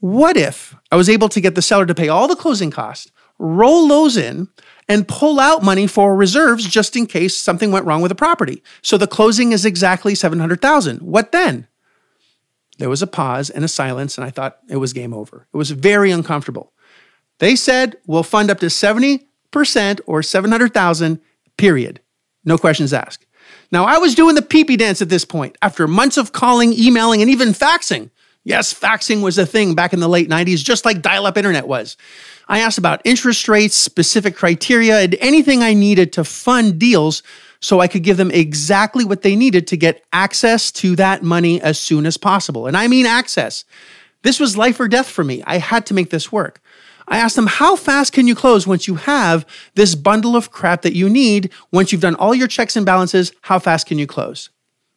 What 0.00 0.36
if 0.36 0.74
I 0.90 0.96
was 0.96 1.08
able 1.08 1.28
to 1.28 1.40
get 1.40 1.54
the 1.54 1.62
seller 1.62 1.86
to 1.86 1.94
pay 1.94 2.08
all 2.08 2.28
the 2.28 2.36
closing 2.36 2.70
costs, 2.70 3.12
roll 3.38 3.86
those 3.88 4.16
in, 4.16 4.48
and 4.88 5.06
pull 5.06 5.38
out 5.38 5.62
money 5.62 5.86
for 5.86 6.16
reserves 6.16 6.66
just 6.66 6.96
in 6.96 7.06
case 7.06 7.36
something 7.36 7.70
went 7.70 7.84
wrong 7.84 8.00
with 8.00 8.08
the 8.08 8.14
property? 8.14 8.62
So 8.80 8.96
the 8.96 9.06
closing 9.06 9.52
is 9.52 9.64
exactly 9.64 10.14
700,000. 10.14 11.02
What 11.02 11.32
then? 11.32 11.66
There 12.78 12.88
was 12.88 13.02
a 13.02 13.08
pause 13.08 13.50
and 13.50 13.64
a 13.64 13.68
silence, 13.68 14.16
and 14.16 14.24
I 14.24 14.30
thought 14.30 14.58
it 14.68 14.76
was 14.76 14.92
game 14.92 15.12
over. 15.12 15.46
It 15.52 15.56
was 15.56 15.72
very 15.72 16.10
uncomfortable. 16.10 16.72
They 17.38 17.56
said, 17.56 17.96
we'll 18.06 18.22
fund 18.22 18.50
up 18.50 18.60
to 18.60 18.70
70 18.70 19.28
percent 19.50 20.00
or 20.06 20.22
700,000, 20.22 21.20
period. 21.56 22.00
No 22.44 22.58
questions 22.58 22.92
asked. 22.92 23.26
Now, 23.70 23.84
I 23.84 23.98
was 23.98 24.14
doing 24.14 24.34
the 24.34 24.42
peepee 24.42 24.78
dance 24.78 25.02
at 25.02 25.08
this 25.08 25.24
point 25.24 25.56
after 25.62 25.86
months 25.86 26.16
of 26.16 26.32
calling, 26.32 26.72
emailing, 26.72 27.20
and 27.20 27.30
even 27.30 27.48
faxing. 27.50 28.10
Yes, 28.44 28.72
faxing 28.72 29.22
was 29.22 29.36
a 29.36 29.44
thing 29.44 29.74
back 29.74 29.92
in 29.92 30.00
the 30.00 30.08
late 30.08 30.28
90s, 30.28 30.64
just 30.64 30.84
like 30.84 31.02
dial 31.02 31.26
up 31.26 31.36
internet 31.36 31.68
was. 31.68 31.96
I 32.48 32.60
asked 32.60 32.78
about 32.78 33.02
interest 33.04 33.46
rates, 33.48 33.74
specific 33.74 34.36
criteria, 34.36 35.00
and 35.00 35.16
anything 35.20 35.62
I 35.62 35.74
needed 35.74 36.14
to 36.14 36.24
fund 36.24 36.78
deals 36.78 37.22
so 37.60 37.80
I 37.80 37.88
could 37.88 38.04
give 38.04 38.16
them 38.16 38.30
exactly 38.30 39.04
what 39.04 39.22
they 39.22 39.36
needed 39.36 39.66
to 39.66 39.76
get 39.76 40.04
access 40.12 40.70
to 40.72 40.96
that 40.96 41.22
money 41.22 41.60
as 41.60 41.78
soon 41.78 42.06
as 42.06 42.16
possible. 42.16 42.66
And 42.66 42.76
I 42.76 42.86
mean 42.88 43.04
access. 43.04 43.64
This 44.22 44.40
was 44.40 44.56
life 44.56 44.80
or 44.80 44.88
death 44.88 45.08
for 45.08 45.24
me. 45.24 45.42
I 45.46 45.58
had 45.58 45.84
to 45.86 45.94
make 45.94 46.10
this 46.10 46.32
work. 46.32 46.60
I 47.10 47.18
asked 47.18 47.36
them, 47.36 47.46
how 47.46 47.74
fast 47.74 48.12
can 48.12 48.26
you 48.26 48.34
close 48.34 48.66
once 48.66 48.86
you 48.86 48.96
have 48.96 49.46
this 49.74 49.94
bundle 49.94 50.36
of 50.36 50.50
crap 50.50 50.82
that 50.82 50.94
you 50.94 51.08
need? 51.08 51.50
Once 51.72 51.90
you've 51.90 52.00
done 52.00 52.14
all 52.14 52.34
your 52.34 52.48
checks 52.48 52.76
and 52.76 52.84
balances, 52.84 53.32
how 53.42 53.58
fast 53.58 53.86
can 53.86 53.98
you 53.98 54.06
close? 54.06 54.50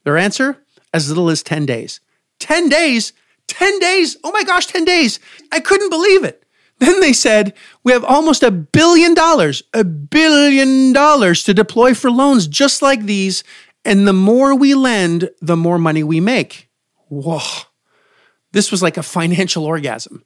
Their 0.04 0.18
answer, 0.18 0.58
as 0.94 1.08
little 1.08 1.30
as 1.30 1.42
10 1.44 1.66
days. 1.66 2.02
10 2.40 2.70
days? 2.70 3.14
10 3.48 3.80
days? 3.80 4.18
Oh 4.24 4.32
my 4.32 4.44
gosh, 4.44 4.68
10 4.68 4.84
days. 4.86 5.20
I 5.52 5.60
couldn't 5.60 5.90
believe 5.90 6.24
it. 6.24 6.44
Then 6.80 7.00
they 7.00 7.14
said, 7.14 7.54
we 7.84 7.92
have 7.92 8.04
almost 8.04 8.42
a 8.42 8.50
billion 8.50 9.14
dollars, 9.14 9.62
a 9.74 9.84
billion 9.84 10.94
dollars 10.94 11.44
to 11.44 11.54
deploy 11.54 11.94
for 11.94 12.10
loans 12.10 12.48
just 12.48 12.82
like 12.82 13.04
these. 13.04 13.44
And 13.86 14.08
the 14.08 14.14
more 14.14 14.56
we 14.56 14.74
lend, 14.74 15.30
the 15.42 15.56
more 15.56 15.78
money 15.78 16.04
we 16.04 16.20
make. 16.20 16.70
Whoa. 17.08 17.40
This 18.52 18.72
was 18.72 18.82
like 18.82 18.98
a 18.98 19.04
financial 19.04 19.64
orgasm. 19.74 20.24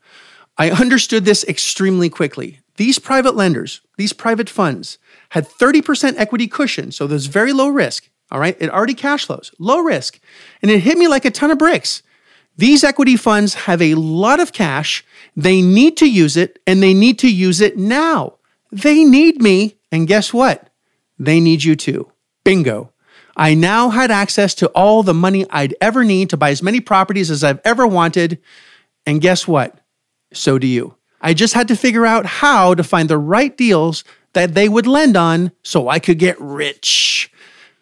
I 0.57 0.71
understood 0.71 1.25
this 1.25 1.43
extremely 1.43 2.09
quickly. 2.09 2.59
These 2.77 2.99
private 2.99 3.35
lenders, 3.35 3.81
these 3.97 4.13
private 4.13 4.49
funds, 4.49 4.97
had 5.29 5.47
30% 5.47 6.15
equity 6.17 6.47
cushion, 6.47 6.91
so 6.91 7.07
there's 7.07 7.25
very 7.25 7.53
low 7.53 7.69
risk. 7.69 8.09
All 8.31 8.39
right, 8.39 8.57
it 8.59 8.69
already 8.69 8.93
cash 8.93 9.25
flows, 9.25 9.51
low 9.59 9.79
risk. 9.79 10.19
And 10.61 10.71
it 10.71 10.79
hit 10.79 10.97
me 10.97 11.07
like 11.07 11.25
a 11.25 11.31
ton 11.31 11.51
of 11.51 11.57
bricks. 11.57 12.01
These 12.57 12.83
equity 12.83 13.17
funds 13.17 13.53
have 13.53 13.81
a 13.81 13.95
lot 13.95 14.39
of 14.39 14.53
cash. 14.53 15.03
They 15.35 15.61
need 15.61 15.97
to 15.97 16.09
use 16.09 16.37
it, 16.37 16.59
and 16.65 16.81
they 16.81 16.93
need 16.93 17.19
to 17.19 17.31
use 17.31 17.61
it 17.61 17.77
now. 17.77 18.35
They 18.71 19.03
need 19.03 19.41
me, 19.41 19.75
and 19.91 20.07
guess 20.07 20.33
what? 20.33 20.69
They 21.19 21.39
need 21.39 21.63
you 21.63 21.75
too. 21.75 22.11
Bingo. 22.43 22.91
I 23.37 23.53
now 23.53 23.89
had 23.89 24.11
access 24.11 24.55
to 24.55 24.67
all 24.69 25.03
the 25.03 25.13
money 25.13 25.45
I'd 25.49 25.75
ever 25.81 26.05
need 26.05 26.29
to 26.29 26.37
buy 26.37 26.51
as 26.51 26.63
many 26.63 26.79
properties 26.79 27.29
as 27.29 27.43
I've 27.43 27.59
ever 27.65 27.85
wanted. 27.85 28.39
And 29.05 29.21
guess 29.21 29.47
what? 29.47 29.79
So 30.35 30.59
do 30.59 30.67
you. 30.67 30.95
I 31.21 31.33
just 31.33 31.53
had 31.53 31.67
to 31.69 31.75
figure 31.75 32.05
out 32.05 32.25
how 32.25 32.75
to 32.75 32.83
find 32.83 33.09
the 33.09 33.17
right 33.17 33.55
deals 33.55 34.03
that 34.33 34.53
they 34.53 34.69
would 34.69 34.85
lend 34.85 35.17
on 35.17 35.51
so 35.63 35.89
I 35.89 35.99
could 35.99 36.19
get 36.19 36.39
rich. 36.39 37.31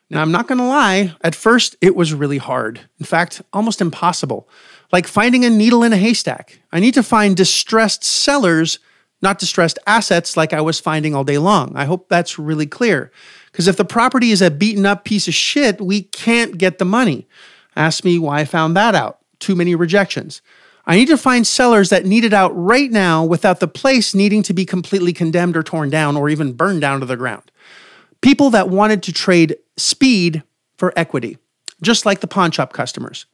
Now, 0.10 0.22
I'm 0.22 0.32
not 0.32 0.48
gonna 0.48 0.68
lie, 0.68 1.16
at 1.22 1.34
first 1.34 1.76
it 1.82 1.96
was 1.96 2.14
really 2.14 2.38
hard. 2.38 2.82
In 3.00 3.06
fact, 3.06 3.42
almost 3.52 3.82
impossible. 3.82 4.48
Like 4.92 5.08
finding 5.08 5.44
a 5.44 5.50
needle 5.50 5.84
in 5.84 5.92
a 5.92 5.98
haystack. 5.98 6.60
I 6.72 6.80
need 6.80 6.94
to 6.94 7.04
find 7.04 7.36
distressed 7.36 8.04
sellers, 8.04 8.78
not 9.24 9.40
distressed 9.40 9.80
assets 9.88 10.38
like 10.38 10.54
I 10.54 10.62
was 10.62 10.80
finding 10.80 11.16
all 11.16 11.24
day 11.24 11.40
long. 11.40 11.76
I 11.76 11.86
hope 11.86 12.10
that's 12.10 12.38
really 12.38 12.68
clear. 12.68 13.12
Because 13.52 13.68
if 13.68 13.76
the 13.76 13.86
property 13.86 14.32
is 14.32 14.42
a 14.42 14.52
beaten 14.52 14.86
up 14.86 15.04
piece 15.04 15.28
of 15.28 15.34
shit, 15.34 15.82
we 15.82 16.04
can't 16.04 16.58
get 16.58 16.78
the 16.78 16.86
money. 16.86 17.28
Ask 17.76 18.04
me 18.04 18.20
why 18.20 18.42
I 18.42 18.46
found 18.46 18.78
that 18.78 18.94
out. 18.94 19.20
Too 19.40 19.56
many 19.56 19.74
rejections. 19.74 20.42
I 20.86 20.98
need 20.98 21.08
to 21.08 21.18
find 21.18 21.48
sellers 21.48 21.90
that 21.90 22.06
need 22.06 22.26
it 22.26 22.34
out 22.34 22.52
right 22.56 22.92
now 22.92 23.24
without 23.24 23.60
the 23.60 23.68
place 23.68 24.14
needing 24.14 24.44
to 24.44 24.54
be 24.54 24.66
completely 24.66 25.14
condemned 25.14 25.56
or 25.56 25.64
torn 25.64 25.90
down 25.90 26.18
or 26.18 26.30
even 26.30 26.54
burned 26.54 26.82
down 26.82 27.00
to 27.00 27.06
the 27.06 27.16
ground. 27.16 27.52
People 28.22 28.50
that 28.50 28.70
wanted 28.70 29.02
to 29.04 29.14
trade 29.14 29.58
speed 29.78 30.44
for 30.78 30.94
equity, 30.98 31.38
just 31.82 32.06
like 32.06 32.20
the 32.20 32.28
pawn 32.28 32.52
shop 32.52 32.74
customers. 32.74 33.26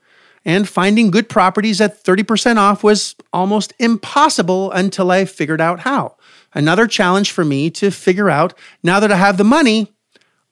And 0.45 0.69
finding 0.69 1.11
good 1.11 1.27
properties 1.27 1.81
at 1.81 2.03
30% 2.03 2.57
off 2.57 2.83
was 2.83 3.15
almost 3.33 3.73
impossible 3.79 4.71
until 4.71 5.11
I 5.11 5.25
figured 5.25 5.59
out 5.59 5.81
how. 5.81 6.15
Another 6.53 6.87
challenge 6.87 7.31
for 7.31 7.43
me 7.43 7.69
to 7.71 7.91
figure 7.91 8.29
out 8.29 8.53
now 8.81 8.99
that 8.99 9.11
I 9.11 9.17
have 9.17 9.37
the 9.37 9.43
money, 9.43 9.93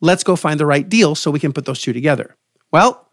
let's 0.02 0.24
go 0.24 0.36
find 0.36 0.60
the 0.60 0.66
right 0.66 0.88
deal 0.88 1.16
so 1.16 1.32
we 1.32 1.40
can 1.40 1.54
put 1.54 1.66
those 1.66 1.82
two 1.82 1.94
together. 1.94 2.36
Well, 2.72 3.07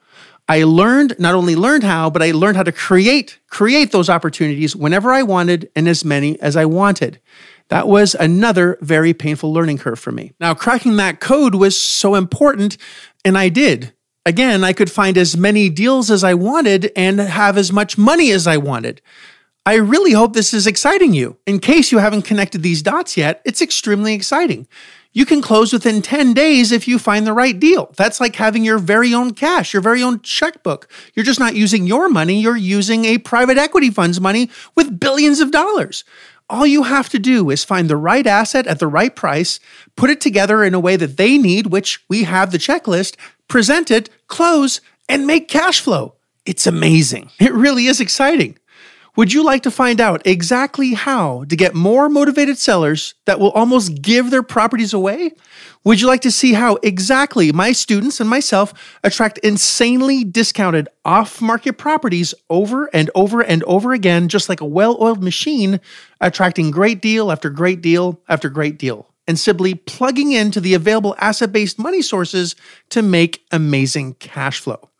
I 0.48 0.64
learned 0.64 1.16
not 1.18 1.34
only 1.34 1.56
learned 1.56 1.84
how, 1.84 2.10
but 2.10 2.22
I 2.22 2.32
learned 2.32 2.56
how 2.56 2.62
to 2.64 2.72
create 2.72 3.38
create 3.48 3.92
those 3.92 4.10
opportunities 4.10 4.76
whenever 4.76 5.12
I 5.12 5.22
wanted 5.22 5.70
and 5.74 5.88
as 5.88 6.04
many 6.04 6.40
as 6.40 6.56
I 6.56 6.66
wanted. 6.66 7.20
That 7.68 7.88
was 7.88 8.14
another 8.14 8.76
very 8.82 9.14
painful 9.14 9.52
learning 9.52 9.78
curve 9.78 9.98
for 9.98 10.12
me. 10.12 10.32
Now, 10.38 10.52
cracking 10.52 10.96
that 10.96 11.20
code 11.20 11.54
was 11.54 11.80
so 11.80 12.14
important, 12.14 12.76
and 13.24 13.38
I 13.38 13.48
did. 13.48 13.94
Again, 14.26 14.64
I 14.64 14.72
could 14.72 14.90
find 14.90 15.16
as 15.16 15.36
many 15.36 15.70
deals 15.70 16.10
as 16.10 16.24
I 16.24 16.34
wanted 16.34 16.92
and 16.94 17.18
have 17.18 17.56
as 17.56 17.72
much 17.72 17.96
money 17.96 18.30
as 18.32 18.46
I 18.46 18.58
wanted. 18.58 19.00
I 19.66 19.76
really 19.76 20.12
hope 20.12 20.34
this 20.34 20.52
is 20.52 20.66
exciting 20.66 21.14
you. 21.14 21.38
In 21.46 21.58
case 21.58 21.90
you 21.90 21.98
haven't 21.98 22.22
connected 22.22 22.62
these 22.62 22.82
dots 22.82 23.16
yet, 23.16 23.40
it's 23.46 23.62
extremely 23.62 24.12
exciting. 24.12 24.66
You 25.14 25.24
can 25.24 25.40
close 25.40 25.72
within 25.72 26.02
10 26.02 26.34
days 26.34 26.72
if 26.72 26.88
you 26.88 26.98
find 26.98 27.24
the 27.24 27.32
right 27.32 27.58
deal. 27.58 27.94
That's 27.96 28.20
like 28.20 28.34
having 28.34 28.64
your 28.64 28.78
very 28.78 29.14
own 29.14 29.32
cash, 29.32 29.72
your 29.72 29.80
very 29.80 30.02
own 30.02 30.20
checkbook. 30.20 30.90
You're 31.14 31.24
just 31.24 31.38
not 31.38 31.54
using 31.54 31.86
your 31.86 32.08
money, 32.08 32.40
you're 32.40 32.56
using 32.56 33.04
a 33.04 33.18
private 33.18 33.56
equity 33.56 33.90
fund's 33.90 34.20
money 34.20 34.50
with 34.74 34.98
billions 34.98 35.38
of 35.38 35.52
dollars. 35.52 36.02
All 36.50 36.66
you 36.66 36.82
have 36.82 37.08
to 37.10 37.20
do 37.20 37.48
is 37.50 37.64
find 37.64 37.88
the 37.88 37.96
right 37.96 38.26
asset 38.26 38.66
at 38.66 38.80
the 38.80 38.88
right 38.88 39.14
price, 39.14 39.60
put 39.96 40.10
it 40.10 40.20
together 40.20 40.64
in 40.64 40.74
a 40.74 40.80
way 40.80 40.96
that 40.96 41.16
they 41.16 41.38
need, 41.38 41.68
which 41.68 42.04
we 42.08 42.24
have 42.24 42.50
the 42.50 42.58
checklist, 42.58 43.16
present 43.48 43.92
it, 43.92 44.10
close, 44.26 44.80
and 45.08 45.28
make 45.28 45.48
cash 45.48 45.80
flow. 45.80 46.16
It's 46.44 46.66
amazing. 46.66 47.30
It 47.38 47.54
really 47.54 47.86
is 47.86 48.00
exciting. 48.00 48.58
Would 49.16 49.32
you 49.32 49.44
like 49.44 49.62
to 49.62 49.70
find 49.70 50.00
out 50.00 50.26
exactly 50.26 50.94
how 50.94 51.44
to 51.44 51.54
get 51.54 51.72
more 51.72 52.08
motivated 52.08 52.58
sellers 52.58 53.14
that 53.26 53.38
will 53.38 53.52
almost 53.52 54.02
give 54.02 54.32
their 54.32 54.42
properties 54.42 54.92
away? 54.92 55.30
Would 55.84 56.00
you 56.00 56.08
like 56.08 56.22
to 56.22 56.32
see 56.32 56.54
how 56.54 56.78
exactly 56.82 57.52
my 57.52 57.70
students 57.70 58.18
and 58.18 58.28
myself 58.28 58.74
attract 59.04 59.38
insanely 59.38 60.24
discounted 60.24 60.88
off 61.04 61.40
market 61.40 61.74
properties 61.74 62.34
over 62.50 62.86
and 62.92 63.08
over 63.14 63.40
and 63.40 63.62
over 63.64 63.92
again, 63.92 64.28
just 64.28 64.48
like 64.48 64.60
a 64.60 64.66
well 64.66 64.98
oiled 65.00 65.22
machine, 65.22 65.78
attracting 66.20 66.72
great 66.72 67.00
deal 67.00 67.30
after 67.30 67.50
great 67.50 67.80
deal 67.80 68.20
after 68.28 68.48
great 68.48 68.78
deal, 68.78 69.08
and 69.28 69.38
simply 69.38 69.76
plugging 69.76 70.32
into 70.32 70.60
the 70.60 70.74
available 70.74 71.14
asset 71.18 71.52
based 71.52 71.78
money 71.78 72.02
sources 72.02 72.56
to 72.88 73.00
make 73.00 73.44
amazing 73.52 74.14
cash 74.14 74.58
flow? 74.58 74.90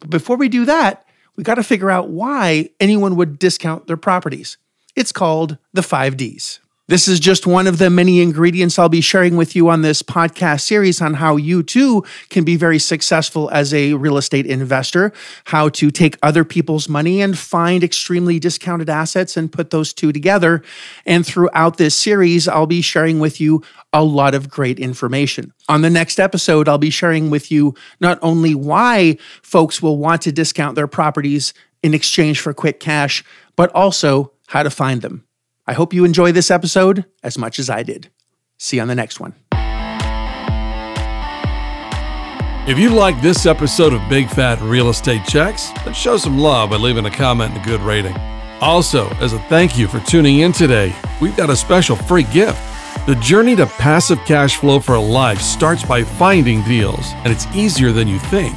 But 0.00 0.10
before 0.10 0.36
we 0.36 0.48
do 0.48 0.64
that, 0.64 1.04
we 1.40 1.44
got 1.44 1.54
to 1.54 1.62
figure 1.62 1.90
out 1.90 2.10
why 2.10 2.68
anyone 2.80 3.16
would 3.16 3.38
discount 3.38 3.86
their 3.86 3.96
properties. 3.96 4.58
It's 4.94 5.10
called 5.10 5.56
the 5.72 5.82
five 5.82 6.18
Ds. 6.18 6.60
This 6.86 7.08
is 7.08 7.18
just 7.18 7.46
one 7.46 7.66
of 7.66 7.78
the 7.78 7.88
many 7.88 8.20
ingredients 8.20 8.78
I'll 8.78 8.90
be 8.90 9.00
sharing 9.00 9.36
with 9.36 9.56
you 9.56 9.70
on 9.70 9.80
this 9.80 10.02
podcast 10.02 10.60
series 10.60 11.00
on 11.00 11.14
how 11.14 11.36
you 11.36 11.62
too 11.62 12.04
can 12.28 12.44
be 12.44 12.56
very 12.56 12.78
successful 12.78 13.48
as 13.50 13.72
a 13.72 13.94
real 13.94 14.18
estate 14.18 14.44
investor, 14.44 15.14
how 15.44 15.70
to 15.70 15.90
take 15.90 16.18
other 16.22 16.44
people's 16.44 16.90
money 16.90 17.22
and 17.22 17.38
find 17.38 17.82
extremely 17.82 18.38
discounted 18.38 18.90
assets 18.90 19.34
and 19.36 19.50
put 19.50 19.70
those 19.70 19.94
two 19.94 20.12
together. 20.12 20.62
And 21.06 21.24
throughout 21.24 21.78
this 21.78 21.94
series, 21.94 22.48
I'll 22.48 22.66
be 22.66 22.82
sharing 22.82 23.18
with 23.18 23.40
you 23.40 23.62
a 23.92 24.04
lot 24.04 24.34
of 24.34 24.48
great 24.48 24.78
information. 24.78 25.52
On 25.68 25.82
the 25.82 25.90
next 25.90 26.20
episode, 26.20 26.68
I'll 26.68 26.78
be 26.78 26.90
sharing 26.90 27.30
with 27.30 27.50
you 27.50 27.74
not 28.00 28.18
only 28.22 28.54
why 28.54 29.18
folks 29.42 29.82
will 29.82 29.96
want 29.96 30.22
to 30.22 30.32
discount 30.32 30.76
their 30.76 30.86
properties 30.86 31.52
in 31.82 31.94
exchange 31.94 32.40
for 32.40 32.54
quick 32.54 32.80
cash, 32.80 33.24
but 33.56 33.70
also 33.74 34.32
how 34.48 34.62
to 34.62 34.70
find 34.70 35.02
them. 35.02 35.24
I 35.66 35.72
hope 35.72 35.92
you 35.92 36.04
enjoy 36.04 36.32
this 36.32 36.50
episode 36.50 37.04
as 37.22 37.38
much 37.38 37.58
as 37.58 37.70
I 37.70 37.82
did. 37.82 38.10
See 38.58 38.76
you 38.76 38.82
on 38.82 38.88
the 38.88 38.94
next 38.94 39.20
one. 39.20 39.34
If 42.68 42.78
you 42.78 42.90
like 42.90 43.20
this 43.22 43.46
episode 43.46 43.92
of 43.92 44.08
Big 44.08 44.28
Fat 44.28 44.60
Real 44.60 44.90
Estate 44.90 45.24
Checks, 45.26 45.70
then 45.84 45.94
show 45.94 46.16
some 46.16 46.38
love 46.38 46.70
by 46.70 46.76
leaving 46.76 47.06
a 47.06 47.10
comment 47.10 47.54
and 47.54 47.62
a 47.62 47.66
good 47.66 47.80
rating. 47.80 48.16
Also, 48.60 49.08
as 49.16 49.32
a 49.32 49.38
thank 49.48 49.78
you 49.78 49.88
for 49.88 49.98
tuning 50.00 50.40
in 50.40 50.52
today, 50.52 50.94
we've 51.20 51.36
got 51.36 51.50
a 51.50 51.56
special 51.56 51.96
free 51.96 52.24
gift. 52.24 52.60
The 53.06 53.14
journey 53.16 53.56
to 53.56 53.66
passive 53.66 54.18
cash 54.26 54.56
flow 54.56 54.78
for 54.80 54.98
life 54.98 55.40
starts 55.40 55.84
by 55.84 56.04
finding 56.04 56.62
deals, 56.62 57.04
and 57.24 57.32
it's 57.32 57.46
easier 57.54 57.92
than 57.92 58.08
you 58.08 58.18
think. 58.18 58.54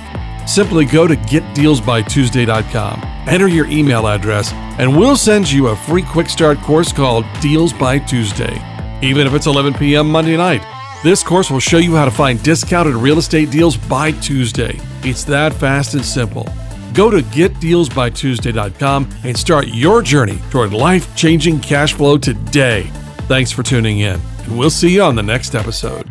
Simply 0.47 0.85
go 0.85 1.07
to 1.07 1.15
getdealsbytuesday.com, 1.15 3.01
enter 3.27 3.47
your 3.47 3.67
email 3.67 4.07
address, 4.07 4.51
and 4.77 4.97
we'll 4.97 5.15
send 5.15 5.51
you 5.51 5.67
a 5.67 5.75
free 5.75 6.03
quick 6.03 6.29
start 6.29 6.59
course 6.59 6.91
called 6.91 7.25
Deals 7.41 7.71
by 7.73 7.99
Tuesday. 7.99 8.61
Even 9.01 9.25
if 9.25 9.33
it's 9.33 9.47
11 9.47 9.73
p.m. 9.75 10.09
Monday 10.09 10.37
night, 10.37 10.61
this 11.03 11.23
course 11.23 11.49
will 11.51 11.59
show 11.59 11.77
you 11.77 11.95
how 11.95 12.05
to 12.05 12.11
find 12.11 12.41
discounted 12.43 12.95
real 12.95 13.17
estate 13.17 13.51
deals 13.51 13.75
by 13.75 14.11
Tuesday. 14.11 14.79
It's 15.03 15.23
that 15.25 15.53
fast 15.53 15.93
and 15.93 16.05
simple. 16.05 16.47
Go 16.93 17.09
to 17.09 17.21
getdealsbytuesday.com 17.21 19.09
and 19.23 19.37
start 19.37 19.67
your 19.67 20.01
journey 20.01 20.39
toward 20.49 20.73
life 20.73 21.13
changing 21.15 21.59
cash 21.59 21.93
flow 21.93 22.17
today. 22.17 22.89
Thanks 23.27 23.51
for 23.51 23.63
tuning 23.63 23.99
in, 23.99 24.19
and 24.39 24.57
we'll 24.57 24.69
see 24.69 24.93
you 24.93 25.01
on 25.01 25.15
the 25.15 25.23
next 25.23 25.55
episode. 25.55 26.07